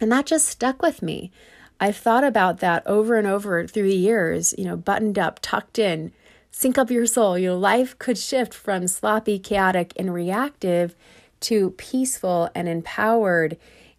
And 0.02 0.12
that 0.12 0.26
just 0.26 0.48
stuck 0.48 0.82
with 0.82 1.02
me. 1.02 1.32
I've 1.80 1.98
thought 1.98 2.24
about 2.24 2.60
that 2.60 2.86
over 2.86 3.16
and 3.16 3.28
over 3.28 3.66
through 3.68 3.90
the 3.90 3.96
years, 3.96 4.54
you 4.58 4.66
know, 4.66 4.78
buttoned 4.78 5.20
up, 5.20 5.40
tucked 5.42 5.80
in, 5.80 6.12
sync 6.52 6.78
up 6.78 6.90
your 6.90 7.06
soul. 7.06 7.38
Your 7.38 7.54
life 7.54 7.98
could 8.00 8.18
shift 8.18 8.54
from 8.54 8.88
sloppy, 8.88 9.40
chaotic, 9.40 9.94
and 9.98 10.14
reactive 10.14 10.96
to 11.42 11.72
peaceful 11.72 12.50
and 12.56 12.68
empowered 12.68 13.58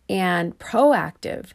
and 0.09 0.59
proactive. 0.59 1.53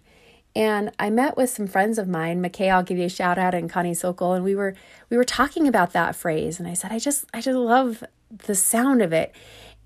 And 0.55 0.91
I 1.00 1.10
met 1.10 1.38
with 1.38 1.50
some 1.50 1.67
friends 1.67 1.98
of 1.98 2.08
mine, 2.08 2.43
McKay, 2.43 2.72
I'll 2.72 2.84
give 2.84 2.98
you 2.98 3.05
a 3.05 3.10
shout 3.10 3.38
out, 3.38 3.53
and 3.53 3.70
Connie 3.70 3.93
Sokol, 3.93 4.34
and 4.34 4.43
we 4.43 4.55
were 4.55 4.75
we 5.10 5.17
were 5.17 5.24
talking 5.24 5.67
about 5.67 5.93
that 5.93 6.15
phrase. 6.15 6.60
And 6.60 6.67
I 6.67 6.74
said, 6.74 6.91
I 6.91 7.00
just 7.00 7.25
I 7.34 7.41
just 7.41 7.58
love 7.58 8.03
the 8.29 8.55
sound 8.55 9.01
of 9.01 9.13
it. 9.13 9.34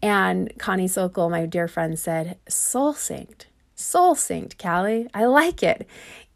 And 0.01 0.51
Connie 0.57 0.87
Sokol, 0.87 1.29
my 1.29 1.45
dear 1.45 1.67
friend, 1.67 1.97
said, 1.97 2.37
soul 2.47 2.93
synced. 2.93 3.45
Soul 3.75 4.15
synced, 4.15 4.55
Kalli. 4.55 5.07
I 5.13 5.25
like 5.25 5.61
it. 5.61 5.87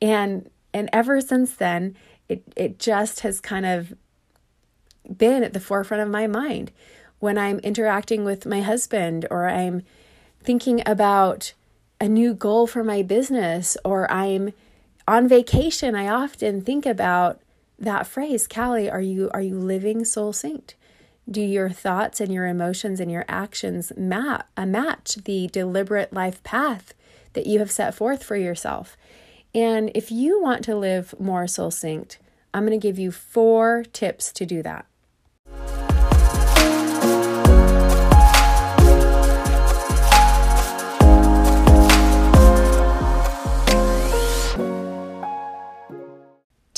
And 0.02 0.50
and 0.74 0.90
ever 0.94 1.22
since 1.22 1.56
then, 1.56 1.96
it 2.28 2.44
it 2.56 2.80
just 2.80 3.22
has 3.22 3.42
kind 3.42 3.66
of 3.66 3.94
been 5.18 5.44
at 5.44 5.54
the 5.54 5.60
forefront 5.60 6.04
of 6.04 6.10
my 6.10 6.28
mind 6.28 6.72
when 7.18 7.38
I'm 7.38 7.60
interacting 7.60 8.24
with 8.24 8.46
my 8.46 8.62
husband 8.62 9.26
or 9.32 9.48
I'm 9.48 9.82
thinking 10.42 10.82
about 10.86 11.54
a 12.00 12.08
new 12.08 12.34
goal 12.34 12.68
for 12.68 12.84
my 12.84 13.02
business 13.02 13.78
or 13.84 14.10
I'm 14.12 14.54
on 15.08 15.28
vacation, 15.28 15.96
I 15.96 16.08
often 16.08 16.62
think 16.62 16.86
about 16.86 17.42
that 17.78 18.08
phrase, 18.08 18.48
Kalli, 18.48 18.92
are 18.92 19.02
you 19.02 19.30
are 19.34 19.42
you 19.42 19.58
living 19.58 20.06
soul 20.06 20.34
synced? 20.34 20.74
Do 21.30 21.42
your 21.42 21.70
thoughts 21.70 22.20
and 22.20 22.34
your 22.34 22.48
emotions 22.48 23.00
and 23.00 23.12
your 23.12 23.26
actions 23.28 23.92
map, 23.96 24.50
uh, 24.58 24.66
match 24.66 25.16
the 25.26 25.48
deliberate 25.48 26.12
life 26.12 26.42
path 26.44 26.94
that 27.34 27.46
you 27.46 27.60
have 27.60 27.72
set 27.72 27.94
forth 27.94 28.24
for 28.24 28.36
yourself? 28.36 28.98
And 29.54 29.92
if 29.96 30.12
you 30.12 30.42
want 30.42 30.64
to 30.66 30.76
live 30.76 31.14
more 31.20 31.48
soul 31.48 31.72
synced, 31.72 32.18
I'm 32.54 32.66
going 32.66 32.80
to 32.80 32.88
give 32.88 33.00
you 33.00 33.12
four 33.12 33.84
tips 33.94 34.32
to 34.34 34.46
do 34.46 34.62
that. 34.64 34.86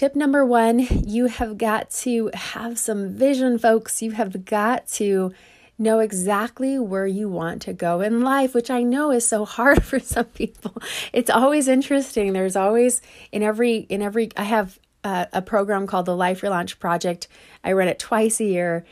Tip 0.01 0.15
number 0.15 0.43
one 0.43 0.79
you 0.79 1.27
have 1.27 1.59
got 1.59 1.91
to 1.91 2.31
have 2.33 2.79
some 2.79 3.13
vision, 3.13 3.59
folks. 3.59 4.01
You 4.01 4.09
have 4.09 4.45
got 4.45 4.87
to 4.93 5.31
know 5.77 5.99
exactly 5.99 6.79
where 6.79 7.05
you 7.05 7.29
want 7.29 7.61
to 7.61 7.73
go 7.73 8.01
in 8.01 8.21
life, 8.21 8.55
which 8.55 8.71
I 8.71 8.81
know 8.81 9.11
is 9.11 9.27
so 9.27 9.45
hard 9.57 9.83
for 9.83 9.99
some 9.99 10.25
people. 10.25 10.73
It's 11.13 11.29
always 11.29 11.67
interesting. 11.67 12.33
There's 12.33 12.55
always 12.55 13.03
in 13.31 13.43
every 13.43 13.75
in 13.89 14.01
every 14.01 14.31
I 14.35 14.45
have 14.45 14.79
a, 15.03 15.27
a 15.33 15.41
program 15.43 15.85
called 15.85 16.07
the 16.07 16.15
Life 16.15 16.41
Relaunch 16.41 16.79
Project. 16.79 17.27
I 17.63 17.73
run 17.73 17.87
it 17.87 17.99
twice 17.99 18.39
a 18.39 18.45
year 18.45 18.83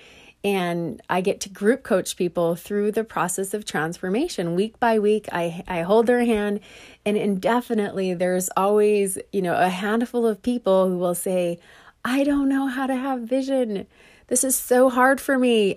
and 0.44 1.02
I 1.10 1.22
get 1.22 1.42
to 1.42 1.50
group 1.50 1.84
coach 1.84 2.16
people 2.16 2.56
through 2.56 2.94
the 2.94 3.04
process 3.04 3.54
of 3.54 3.66
transformation 3.66 4.56
week 4.56 4.80
by 4.80 4.98
week. 4.98 5.28
I, 5.32 5.64
I 5.68 5.82
hold 5.82 6.08
their 6.08 6.24
hand, 6.24 6.62
and 7.06 7.18
indefinitely, 7.18 8.14
there's 8.14 8.50
always, 8.56 9.18
you 9.34 9.42
know, 9.42 9.56
a 9.56 9.70
handful 9.70 10.26
of 10.26 10.42
people 10.42 10.88
who 10.88 10.98
will 10.98 11.16
say, 11.16 11.60
I 12.06 12.24
don't 12.24 12.48
know 12.48 12.68
how 12.68 12.88
to 12.88 12.96
have 12.96 13.22
vision. 13.22 13.86
This 14.28 14.44
is 14.44 14.56
so 14.56 14.90
hard 14.90 15.20
for 15.20 15.38
me. 15.38 15.76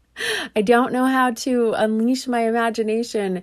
I 0.56 0.62
don't 0.62 0.92
know 0.92 1.06
how 1.06 1.30
to 1.30 1.72
unleash 1.72 2.26
my 2.26 2.40
imagination. 2.40 3.42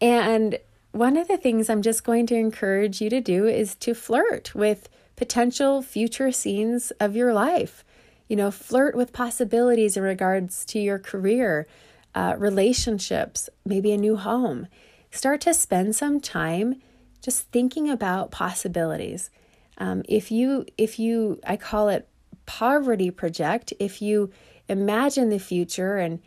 And 0.00 0.58
one 0.92 1.16
of 1.16 1.28
the 1.28 1.36
things 1.36 1.68
I'm 1.68 1.82
just 1.82 2.04
going 2.04 2.26
to 2.28 2.36
encourage 2.36 3.00
you 3.00 3.10
to 3.10 3.20
do 3.20 3.46
is 3.46 3.74
to 3.76 3.94
flirt 3.94 4.54
with 4.54 4.88
potential 5.16 5.82
future 5.82 6.30
scenes 6.30 6.90
of 7.00 7.16
your 7.16 7.32
life. 7.32 7.84
You 8.28 8.36
know, 8.36 8.50
flirt 8.50 8.96
with 8.96 9.12
possibilities 9.12 9.96
in 9.96 10.02
regards 10.02 10.64
to 10.66 10.78
your 10.78 10.98
career, 10.98 11.66
uh, 12.14 12.34
relationships, 12.38 13.48
maybe 13.64 13.92
a 13.92 13.96
new 13.96 14.16
home. 14.16 14.66
Start 15.10 15.40
to 15.42 15.54
spend 15.54 15.94
some 15.94 16.20
time 16.20 16.80
just 17.22 17.50
thinking 17.52 17.88
about 17.88 18.30
possibilities. 18.30 19.30
Um, 19.78 20.02
if 20.08 20.30
you, 20.30 20.66
if 20.76 20.98
you, 20.98 21.40
I 21.46 21.56
call 21.56 21.88
it 21.88 22.08
poverty 22.46 23.10
project. 23.10 23.72
If 23.78 24.00
you 24.00 24.30
imagine 24.68 25.28
the 25.28 25.38
future 25.38 25.98
and 25.98 26.20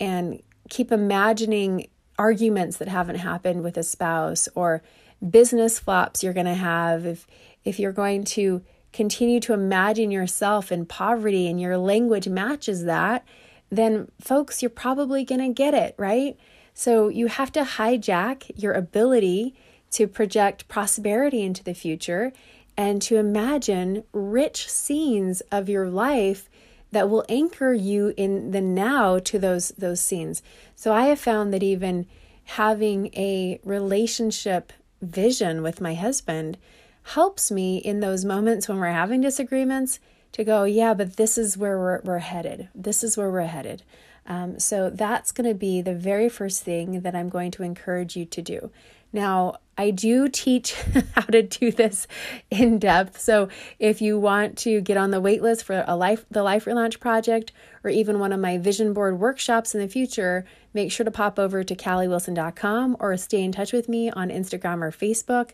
and 0.00 0.42
keep 0.68 0.92
imagining 0.92 1.88
arguments 2.18 2.76
that 2.78 2.88
haven't 2.88 3.16
happened 3.16 3.62
with 3.62 3.76
a 3.76 3.82
spouse 3.82 4.48
or 4.54 4.82
business 5.30 5.78
flops 5.78 6.22
you're 6.22 6.32
going 6.32 6.46
to 6.46 6.54
have 6.54 7.06
if 7.06 7.26
if 7.64 7.78
you're 7.78 7.92
going 7.92 8.24
to 8.24 8.62
continue 8.92 9.40
to 9.40 9.52
imagine 9.52 10.10
yourself 10.10 10.70
in 10.70 10.86
poverty 10.86 11.48
and 11.48 11.60
your 11.60 11.78
language 11.78 12.28
matches 12.28 12.84
that, 12.84 13.24
then 13.70 14.10
folks, 14.20 14.62
you're 14.62 14.70
probably 14.70 15.24
going 15.24 15.40
to 15.40 15.48
get 15.48 15.74
it, 15.74 15.94
right? 15.98 16.36
So 16.74 17.08
you 17.08 17.28
have 17.28 17.52
to 17.52 17.62
hijack 17.62 18.50
your 18.56 18.72
ability 18.74 19.54
to 19.92 20.06
project 20.06 20.68
prosperity 20.68 21.42
into 21.42 21.62
the 21.64 21.74
future 21.74 22.32
and 22.76 23.02
to 23.02 23.16
imagine 23.16 24.04
rich 24.12 24.70
scenes 24.70 25.40
of 25.52 25.68
your 25.68 25.88
life 25.88 26.48
that 26.90 27.08
will 27.08 27.24
anchor 27.28 27.72
you 27.72 28.12
in 28.16 28.50
the 28.50 28.60
now 28.60 29.18
to 29.18 29.38
those 29.38 29.68
those 29.78 30.00
scenes. 30.00 30.42
So 30.76 30.92
I 30.92 31.06
have 31.06 31.20
found 31.20 31.52
that 31.52 31.62
even 31.62 32.06
having 32.44 33.06
a 33.14 33.60
relationship 33.64 34.72
vision 35.00 35.62
with 35.62 35.80
my 35.80 35.94
husband 35.94 36.58
helps 37.02 37.50
me 37.50 37.78
in 37.78 38.00
those 38.00 38.24
moments 38.24 38.68
when 38.68 38.78
we're 38.78 38.88
having 38.88 39.20
disagreements 39.20 40.00
to 40.32 40.44
go, 40.44 40.64
yeah, 40.64 40.94
but 40.94 41.16
this 41.16 41.36
is 41.36 41.58
where 41.58 41.78
we're, 41.78 42.00
we're 42.02 42.18
headed. 42.18 42.68
This 42.74 43.04
is 43.04 43.16
where 43.16 43.30
we're 43.30 43.42
headed. 43.42 43.82
Um, 44.26 44.58
so 44.58 44.88
that's 44.88 45.32
going 45.32 45.48
to 45.48 45.54
be 45.54 45.82
the 45.82 45.94
very 45.94 46.28
first 46.28 46.62
thing 46.62 47.00
that 47.00 47.14
I'm 47.14 47.28
going 47.28 47.50
to 47.52 47.62
encourage 47.62 48.16
you 48.16 48.24
to 48.26 48.42
do. 48.42 48.70
Now, 49.12 49.56
I 49.76 49.90
do 49.90 50.28
teach 50.28 50.74
how 51.14 51.22
to 51.22 51.42
do 51.42 51.70
this 51.70 52.06
in 52.50 52.78
depth. 52.78 53.20
So 53.20 53.48
if 53.78 54.00
you 54.00 54.18
want 54.18 54.56
to 54.58 54.80
get 54.80 54.96
on 54.96 55.10
the 55.10 55.20
wait 55.20 55.42
list 55.42 55.64
for 55.64 55.84
a 55.86 55.96
life 55.96 56.24
the 56.30 56.42
Life 56.42 56.64
Relaunch 56.66 57.00
project 57.00 57.52
or 57.84 57.90
even 57.90 58.18
one 58.18 58.32
of 58.32 58.40
my 58.40 58.58
vision 58.58 58.92
board 58.92 59.18
workshops 59.18 59.74
in 59.74 59.80
the 59.80 59.88
future, 59.88 60.44
make 60.72 60.92
sure 60.92 61.04
to 61.04 61.10
pop 61.10 61.38
over 61.38 61.64
to 61.64 61.74
kalliwilson.com 61.74 62.96
or 63.00 63.16
stay 63.16 63.42
in 63.42 63.52
touch 63.52 63.72
with 63.72 63.88
me 63.88 64.10
on 64.10 64.28
Instagram 64.28 64.82
or 64.82 64.90
Facebook. 64.90 65.50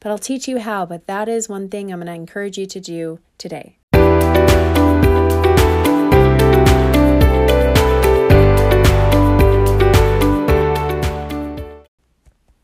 But 0.00 0.10
I'll 0.10 0.18
teach 0.18 0.46
you 0.46 0.58
how, 0.58 0.86
but 0.86 1.06
that 1.06 1.28
is 1.28 1.48
one 1.48 1.68
thing 1.68 1.92
I'm 1.92 2.00
going 2.00 2.06
to 2.06 2.12
encourage 2.12 2.58
you 2.58 2.66
to 2.66 2.80
do 2.80 3.18
today. 3.38 3.76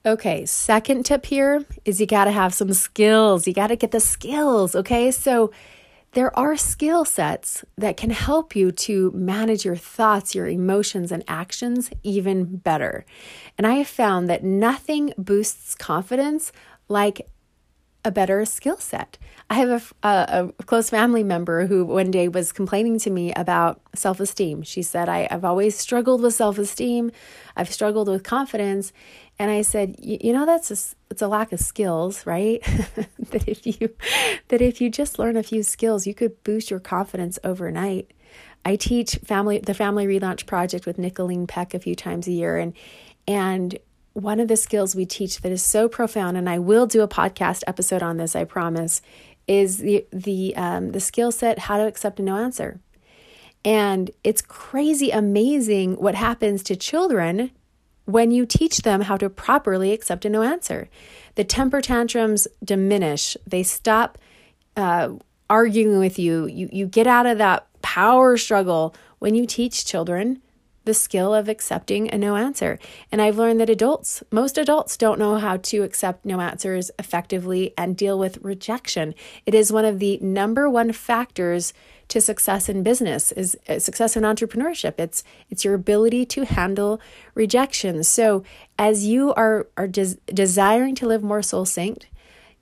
Okay, 0.05 0.45
second 0.47 1.07
tip 1.07 1.27
here 1.27 1.65
is 1.85 2.01
you 2.01 2.07
got 2.07 2.25
to 2.25 2.33
have 2.33 2.53
some 2.53 2.73
skills. 2.73 3.47
You 3.47 3.55
got 3.55 3.69
to 3.69 3.77
get 3.77 3.93
the 3.93 4.01
skills, 4.01 4.75
okay? 4.75 5.13
So 5.13 5.53
there 6.15 6.37
are 6.37 6.57
skill 6.57 7.05
sets 7.05 7.65
that 7.79 7.97
can 7.97 8.11
help 8.11 8.55
you 8.55 8.73
to 8.73 9.11
manage 9.13 9.65
your 9.65 9.77
thoughts, 9.77 10.35
your 10.35 10.47
emotions, 10.49 11.13
and 11.13 11.25
actions 11.29 11.89
even 12.03 12.57
better. 12.57 13.07
And 13.57 13.67
I 13.67 13.75
have 13.75 13.89
found 13.89 14.29
that 14.29 14.45
nothing 14.45 15.15
boosts 15.17 15.75
confidence 15.75 16.53
like 16.89 17.29
a 18.05 18.11
better 18.11 18.45
skill 18.45 18.79
set. 18.79 19.17
I 19.49 19.55
have 19.55 19.95
a, 20.03 20.09
a, 20.09 20.53
a, 20.59 20.63
close 20.65 20.91
family 20.91 21.23
member 21.23 21.67
who 21.67 21.85
one 21.85 22.11
day 22.11 22.27
was 22.27 22.51
complaining 22.51 22.99
to 23.01 23.11
me 23.11 23.33
about 23.35 23.81
self 23.95 24.19
esteem. 24.19 24.63
She 24.63 24.83
said, 24.83 25.09
I, 25.09 25.29
I've 25.31 25.45
always 25.45 25.77
struggled 25.77 26.23
with 26.23 26.35
self 26.35 26.59
esteem, 26.59 27.13
I've 27.57 27.73
struggled 27.73 28.09
with 28.09 28.25
confidence. 28.25 28.93
And 29.39 29.51
I 29.51 29.63
said, 29.63 29.97
you 29.99 30.33
know, 30.33 30.47
that's 30.47 30.71
a, 30.71 30.97
it's 31.11 31.23
a 31.23 31.29
lack 31.29 31.53
of 31.53 31.61
skills, 31.61 32.27
right? 32.27 32.63
that 33.31 33.49
if 33.49 33.67
you 33.67 33.95
that 34.49 34.61
if 34.61 34.81
you 34.81 34.91
just 34.91 35.19
learn 35.19 35.37
a 35.37 35.43
few 35.43 35.63
skills, 35.63 36.07
you 36.07 36.15
could 36.15 36.43
boost 36.45 36.71
your 36.71 36.81
confidence 36.81 37.39
overnight. 37.45 38.11
I 38.65 38.77
teach 38.77 39.17
family 39.17 39.59
the 39.59 39.75
Family 39.75 40.07
Relaunch 40.07 40.47
Project 40.47 40.87
with 40.87 40.97
Nicolene 40.97 41.47
Peck 41.47 41.75
a 41.75 41.81
few 41.81 41.95
times 41.95 42.27
a 42.27 42.33
year, 42.33 42.57
and 42.57 42.73
and 43.27 43.79
one 44.13 44.41
of 44.41 44.49
the 44.49 44.57
skills 44.57 44.95
we 44.95 45.07
teach 45.07 45.41
that 45.41 45.53
is 45.53 45.63
so 45.63 45.89
profound, 45.89 46.37
and 46.37 46.49
I 46.49 46.59
will 46.59 46.87
do 46.87 47.03
a 47.03 47.09
podcast 47.09 47.63
episode 47.67 48.03
on 48.03 48.17
this, 48.17 48.37
I 48.37 48.45
promise, 48.45 49.03
is 49.49 49.79
the 49.79 50.07
the 50.13 50.55
um, 50.57 50.93
the 50.93 51.01
skill 51.01 51.33
set 51.33 51.61
how 51.61 51.77
to 51.77 51.87
accept 51.87 52.21
a 52.21 52.23
no 52.23 52.37
answer. 52.37 52.81
And 53.65 54.11
it's 54.25 54.43
crazy 54.43 55.11
amazing 55.11 55.95
what 55.95 56.15
happens 56.15 56.63
to 56.65 56.77
children 56.77 57.53
when 58.05 58.33
you 58.33 58.45
teach 58.45 58.79
them 58.79 59.03
how 59.03 59.17
to 59.17 59.31
properly 59.31 59.93
accept 59.93 60.25
a 60.25 60.29
no 60.29 60.43
answer. 60.43 60.89
The 61.37 61.45
temper 61.45 61.81
tantrums 61.81 62.49
diminish. 62.65 63.37
They 63.47 63.63
stop 63.63 64.19
uh, 64.77 65.11
arguing 65.49 65.99
with 65.99 66.19
you. 66.19 66.47
You 66.47 66.69
you 66.73 66.87
get 66.87 67.07
out 67.07 67.27
of 67.27 67.39
that 67.39 67.67
power 67.83 68.37
struggle 68.37 68.95
when 69.19 69.35
you 69.35 69.47
teach 69.47 69.85
children 69.85 70.43
the 70.85 70.95
skill 70.95 71.35
of 71.35 71.49
accepting 71.49 72.13
a 72.13 72.19
no 72.19 72.37
answer. 72.37 72.79
And 73.11 73.23
I've 73.23 73.39
learned 73.39 73.61
that 73.61 73.71
adults, 73.71 74.23
most 74.31 74.59
adults 74.59 74.97
don't 74.97 75.19
know 75.19 75.37
how 75.37 75.57
to 75.59 75.83
accept 75.83 76.25
no 76.25 76.41
answers 76.41 76.91
effectively 76.99 77.73
and 77.79 77.97
deal 77.97 78.19
with 78.19 78.39
rejection. 78.43 79.15
It 79.47 79.55
is 79.55 79.73
one 79.73 79.85
of 79.85 79.99
the 79.99 80.19
number 80.21 80.69
one 80.69 80.93
factors 80.93 81.73
to 82.09 82.21
success 82.21 82.69
in 82.69 82.83
business 82.83 83.33
is 83.33 83.57
uh, 83.69 83.79
success 83.79 84.17
in 84.17 84.23
entrepreneurship. 84.23 84.95
It's 84.99 85.25
it's 85.49 85.65
your 85.65 85.73
ability 85.73 86.27
to 86.27 86.45
handle 86.45 87.01
rejection. 87.35 88.05
So 88.05 88.45
as 88.79 89.07
you 89.07 89.33
are 89.33 89.67
are 89.79 89.89
des- 89.89 90.19
desiring 90.27 90.95
to 90.97 91.07
live 91.07 91.23
more 91.23 91.41
soul 91.41 91.65
synced 91.65 92.05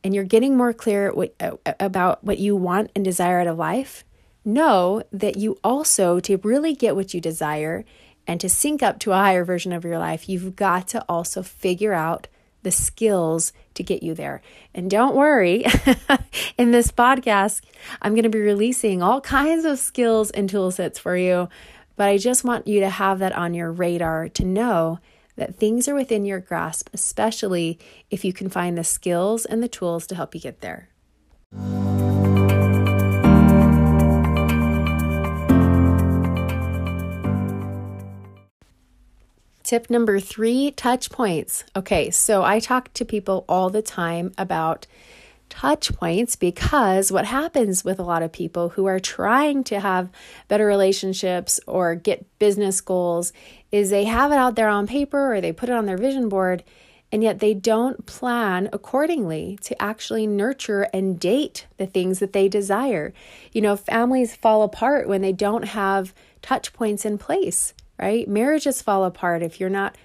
and 0.04 0.14
you're 0.14 0.24
getting 0.24 0.56
more 0.56 0.72
clear 0.72 1.12
what, 1.12 1.34
uh, 1.40 1.56
about 1.80 2.22
what 2.22 2.38
you 2.38 2.54
want 2.54 2.92
and 2.94 3.04
desire 3.04 3.40
out 3.40 3.48
of 3.48 3.58
life, 3.58 4.04
know 4.44 5.02
that 5.12 5.36
you 5.36 5.58
also 5.62 6.20
to 6.20 6.36
really 6.38 6.74
get 6.74 6.96
what 6.96 7.12
you 7.12 7.20
desire 7.20 7.84
and 8.30 8.40
to 8.40 8.48
sync 8.48 8.80
up 8.80 9.00
to 9.00 9.10
a 9.10 9.16
higher 9.16 9.44
version 9.44 9.72
of 9.72 9.82
your 9.82 9.98
life, 9.98 10.28
you've 10.28 10.54
got 10.54 10.86
to 10.86 11.04
also 11.08 11.42
figure 11.42 11.92
out 11.92 12.28
the 12.62 12.70
skills 12.70 13.52
to 13.74 13.82
get 13.82 14.04
you 14.04 14.14
there. 14.14 14.40
And 14.72 14.88
don't 14.88 15.16
worry, 15.16 15.64
in 16.56 16.70
this 16.70 16.92
podcast, 16.92 17.60
I'm 18.00 18.12
going 18.12 18.22
to 18.22 18.28
be 18.28 18.38
releasing 18.38 19.02
all 19.02 19.20
kinds 19.20 19.64
of 19.64 19.80
skills 19.80 20.30
and 20.30 20.48
tool 20.48 20.70
sets 20.70 20.96
for 20.96 21.16
you. 21.16 21.48
But 21.96 22.06
I 22.06 22.18
just 22.18 22.44
want 22.44 22.68
you 22.68 22.78
to 22.78 22.88
have 22.88 23.18
that 23.18 23.32
on 23.32 23.52
your 23.52 23.72
radar 23.72 24.28
to 24.28 24.44
know 24.44 25.00
that 25.34 25.56
things 25.56 25.88
are 25.88 25.96
within 25.96 26.24
your 26.24 26.38
grasp, 26.38 26.88
especially 26.94 27.80
if 28.12 28.24
you 28.24 28.32
can 28.32 28.48
find 28.48 28.78
the 28.78 28.84
skills 28.84 29.44
and 29.44 29.60
the 29.60 29.66
tools 29.66 30.06
to 30.06 30.14
help 30.14 30.36
you 30.36 30.40
get 30.40 30.60
there. 30.60 30.88
Tip 39.70 39.88
number 39.88 40.18
three 40.18 40.72
touch 40.72 41.12
points. 41.12 41.62
Okay, 41.76 42.10
so 42.10 42.42
I 42.42 42.58
talk 42.58 42.92
to 42.94 43.04
people 43.04 43.44
all 43.48 43.70
the 43.70 43.82
time 43.82 44.32
about 44.36 44.88
touch 45.48 45.94
points 45.94 46.34
because 46.34 47.12
what 47.12 47.24
happens 47.24 47.84
with 47.84 48.00
a 48.00 48.02
lot 48.02 48.24
of 48.24 48.32
people 48.32 48.70
who 48.70 48.86
are 48.86 48.98
trying 48.98 49.62
to 49.62 49.78
have 49.78 50.10
better 50.48 50.66
relationships 50.66 51.60
or 51.68 51.94
get 51.94 52.26
business 52.40 52.80
goals 52.80 53.32
is 53.70 53.90
they 53.90 54.06
have 54.06 54.32
it 54.32 54.38
out 54.38 54.56
there 54.56 54.68
on 54.68 54.88
paper 54.88 55.36
or 55.36 55.40
they 55.40 55.52
put 55.52 55.68
it 55.68 55.76
on 55.76 55.86
their 55.86 55.96
vision 55.96 56.28
board 56.28 56.64
and 57.12 57.22
yet 57.22 57.38
they 57.38 57.54
don't 57.54 58.06
plan 58.06 58.68
accordingly 58.72 59.56
to 59.62 59.80
actually 59.80 60.26
nurture 60.26 60.88
and 60.92 61.20
date 61.20 61.68
the 61.76 61.86
things 61.86 62.18
that 62.18 62.32
they 62.32 62.48
desire. 62.48 63.14
You 63.52 63.60
know, 63.60 63.76
families 63.76 64.34
fall 64.34 64.64
apart 64.64 65.06
when 65.06 65.22
they 65.22 65.32
don't 65.32 65.66
have 65.66 66.12
touch 66.42 66.72
points 66.72 67.04
in 67.04 67.18
place 67.18 67.72
right? 68.00 68.26
Marriages 68.28 68.82
fall 68.82 69.04
apart 69.04 69.42
if 69.42 69.60
you're 69.60 69.68
not 69.68 69.96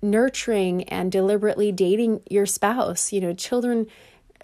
nurturing 0.00 0.84
and 0.84 1.10
deliberately 1.10 1.72
dating 1.72 2.20
your 2.28 2.46
spouse. 2.46 3.12
You 3.12 3.20
know, 3.20 3.34
children 3.34 3.86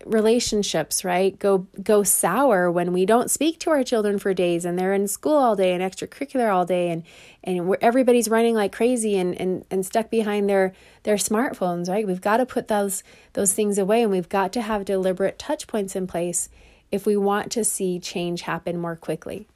relationships 0.06 1.04
right 1.04 1.38
go 1.38 1.66
go 1.82 2.02
sour 2.02 2.70
when 2.70 2.92
we 2.92 3.04
don't 3.04 3.30
speak 3.30 3.58
to 3.58 3.70
our 3.70 3.82
children 3.82 4.18
for 4.18 4.32
days 4.32 4.64
and 4.64 4.78
they're 4.78 4.94
in 4.94 5.08
school 5.08 5.36
all 5.36 5.56
day 5.56 5.72
and 5.72 5.82
extracurricular 5.82 6.52
all 6.52 6.64
day 6.64 6.90
and 6.90 7.02
and 7.42 7.76
everybody's 7.80 8.28
running 8.28 8.54
like 8.54 8.72
crazy 8.72 9.16
and, 9.16 9.38
and 9.40 9.64
and 9.70 9.84
stuck 9.84 10.10
behind 10.10 10.48
their 10.48 10.72
their 11.02 11.16
smartphones 11.16 11.88
right 11.88 12.06
we've 12.06 12.20
got 12.20 12.36
to 12.36 12.46
put 12.46 12.68
those 12.68 13.02
those 13.32 13.52
things 13.52 13.78
away 13.78 14.02
and 14.02 14.10
we've 14.10 14.28
got 14.28 14.52
to 14.52 14.62
have 14.62 14.84
deliberate 14.84 15.38
touch 15.38 15.66
points 15.66 15.96
in 15.96 16.06
place 16.06 16.48
if 16.92 17.04
we 17.04 17.16
want 17.16 17.50
to 17.50 17.64
see 17.64 17.98
change 17.98 18.42
happen 18.42 18.78
more 18.78 18.96
quickly 18.96 19.48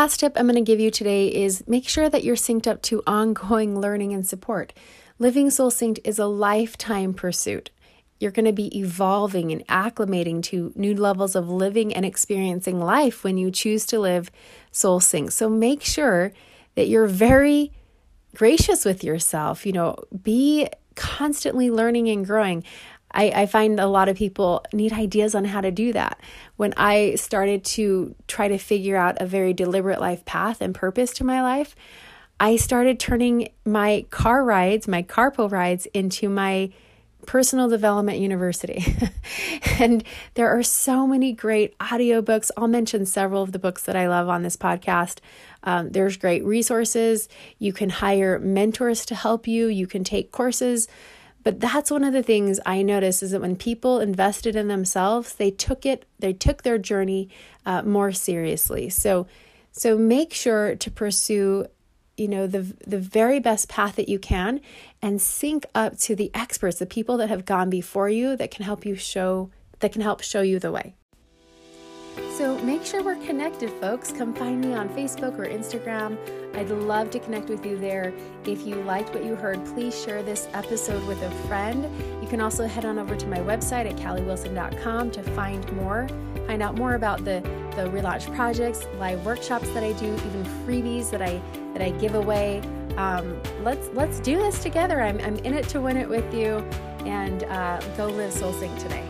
last 0.00 0.20
tip 0.20 0.32
I'm 0.34 0.46
going 0.46 0.54
to 0.54 0.62
give 0.62 0.80
you 0.80 0.90
today 0.90 1.28
is 1.28 1.62
make 1.68 1.86
sure 1.86 2.08
that 2.08 2.24
you're 2.24 2.34
synced 2.34 2.66
up 2.66 2.80
to 2.84 3.02
ongoing 3.06 3.78
learning 3.78 4.14
and 4.14 4.26
support. 4.26 4.72
Living 5.18 5.50
Soul 5.50 5.70
Synced 5.70 5.98
is 6.04 6.18
a 6.18 6.24
lifetime 6.24 7.12
pursuit. 7.12 7.68
You're 8.18 8.30
going 8.30 8.46
to 8.46 8.52
be 8.54 8.74
evolving 8.78 9.52
and 9.52 9.60
acclimating 9.66 10.42
to 10.44 10.72
new 10.74 10.94
levels 10.94 11.36
of 11.36 11.50
living 11.50 11.92
and 11.92 12.06
experiencing 12.06 12.80
life 12.80 13.22
when 13.24 13.36
you 13.36 13.50
choose 13.50 13.84
to 13.86 14.00
live 14.00 14.30
soul 14.72 15.00
synced. 15.00 15.32
So 15.32 15.50
make 15.50 15.82
sure 15.82 16.32
that 16.76 16.88
you're 16.88 17.06
very 17.06 17.70
gracious 18.34 18.86
with 18.86 19.04
yourself. 19.04 19.66
You 19.66 19.72
know, 19.72 19.96
be 20.22 20.66
constantly 20.94 21.70
learning 21.70 22.08
and 22.08 22.24
growing. 22.24 22.64
I, 23.12 23.30
I 23.30 23.46
find 23.46 23.80
a 23.80 23.86
lot 23.86 24.08
of 24.08 24.16
people 24.16 24.64
need 24.72 24.92
ideas 24.92 25.34
on 25.34 25.44
how 25.44 25.60
to 25.60 25.70
do 25.70 25.92
that. 25.92 26.20
When 26.56 26.74
I 26.76 27.16
started 27.16 27.64
to 27.64 28.14
try 28.28 28.48
to 28.48 28.58
figure 28.58 28.96
out 28.96 29.20
a 29.20 29.26
very 29.26 29.52
deliberate 29.52 30.00
life 30.00 30.24
path 30.24 30.60
and 30.60 30.74
purpose 30.74 31.12
to 31.14 31.24
my 31.24 31.42
life, 31.42 31.74
I 32.38 32.56
started 32.56 32.98
turning 32.98 33.50
my 33.66 34.06
car 34.10 34.44
rides, 34.44 34.88
my 34.88 35.02
carpool 35.02 35.50
rides, 35.50 35.86
into 35.92 36.28
my 36.28 36.70
personal 37.26 37.68
development 37.68 38.18
university. 38.18 38.82
and 39.78 40.02
there 40.34 40.48
are 40.48 40.62
so 40.62 41.06
many 41.06 41.32
great 41.32 41.76
audiobooks. 41.78 42.50
I'll 42.56 42.66
mention 42.66 43.04
several 43.06 43.42
of 43.42 43.52
the 43.52 43.58
books 43.58 43.84
that 43.84 43.96
I 43.96 44.08
love 44.08 44.28
on 44.28 44.42
this 44.42 44.56
podcast. 44.56 45.18
Um, 45.62 45.90
there's 45.90 46.16
great 46.16 46.44
resources. 46.44 47.28
You 47.58 47.72
can 47.72 47.90
hire 47.90 48.38
mentors 48.38 49.04
to 49.06 49.14
help 49.14 49.46
you, 49.46 49.66
you 49.66 49.86
can 49.86 50.02
take 50.02 50.32
courses. 50.32 50.88
But 51.42 51.60
that's 51.60 51.90
one 51.90 52.04
of 52.04 52.12
the 52.12 52.22
things 52.22 52.60
I 52.66 52.82
noticed 52.82 53.22
is 53.22 53.30
that 53.30 53.40
when 53.40 53.56
people 53.56 53.98
invested 53.98 54.56
in 54.56 54.68
themselves, 54.68 55.34
they 55.34 55.50
took 55.50 55.86
it, 55.86 56.04
they 56.18 56.32
took 56.32 56.62
their 56.62 56.78
journey 56.78 57.30
uh, 57.64 57.82
more 57.82 58.12
seriously. 58.12 58.90
So, 58.90 59.26
so 59.72 59.96
make 59.96 60.34
sure 60.34 60.76
to 60.76 60.90
pursue 60.90 61.66
you 62.16 62.28
know 62.28 62.46
the 62.46 62.74
the 62.86 62.98
very 62.98 63.40
best 63.40 63.70
path 63.70 63.96
that 63.96 64.08
you 64.08 64.18
can 64.18 64.60
and 65.00 65.22
sync 65.22 65.64
up 65.74 65.96
to 65.96 66.14
the 66.14 66.30
experts 66.34 66.78
the 66.78 66.84
people 66.84 67.16
that 67.16 67.30
have 67.30 67.46
gone 67.46 67.70
before 67.70 68.10
you 68.10 68.36
that 68.36 68.50
can 68.50 68.62
help 68.62 68.84
you 68.84 68.94
show 68.94 69.50
that 69.78 69.90
can 69.90 70.02
help 70.02 70.20
show 70.20 70.42
you 70.42 70.58
the 70.58 70.70
way 70.70 70.94
so 72.40 72.56
make 72.60 72.86
sure 72.86 73.02
we're 73.02 73.22
connected 73.26 73.68
folks 73.82 74.12
come 74.12 74.32
find 74.32 74.64
me 74.64 74.72
on 74.72 74.88
facebook 74.88 75.38
or 75.38 75.44
instagram 75.44 76.16
i'd 76.56 76.70
love 76.70 77.10
to 77.10 77.18
connect 77.18 77.50
with 77.50 77.66
you 77.66 77.76
there 77.76 78.14
if 78.46 78.66
you 78.66 78.76
liked 78.76 79.12
what 79.12 79.22
you 79.22 79.36
heard 79.36 79.62
please 79.66 80.02
share 80.02 80.22
this 80.22 80.48
episode 80.54 81.06
with 81.06 81.22
a 81.22 81.30
friend 81.46 81.84
you 82.22 82.26
can 82.30 82.40
also 82.40 82.66
head 82.66 82.86
on 82.86 82.98
over 82.98 83.14
to 83.14 83.26
my 83.26 83.36
website 83.40 83.84
at 83.84 83.94
kalliwilson.com 83.96 85.10
to 85.10 85.22
find 85.34 85.70
more 85.74 86.08
find 86.46 86.62
out 86.62 86.74
more 86.76 86.94
about 86.94 87.22
the 87.26 87.42
the 87.76 87.82
relaunch 87.90 88.34
projects 88.34 88.86
live 88.98 89.22
workshops 89.26 89.68
that 89.74 89.84
i 89.84 89.92
do 89.92 90.06
even 90.06 90.42
freebies 90.64 91.10
that 91.10 91.20
i 91.20 91.38
that 91.72 91.82
I 91.82 91.90
give 91.98 92.14
away. 92.14 92.60
Um, 92.96 93.40
let's 93.62 93.88
let's 93.94 94.20
do 94.20 94.36
this 94.36 94.62
together. 94.62 95.00
I'm, 95.00 95.20
I'm 95.20 95.36
in 95.38 95.54
it 95.54 95.68
to 95.68 95.80
win 95.80 95.96
it 95.96 96.08
with 96.08 96.34
you, 96.34 96.58
and 97.06 97.44
uh, 97.44 97.80
go 97.96 98.06
live 98.06 98.32
Soul 98.32 98.52
Sync 98.52 98.76
today. 98.78 99.09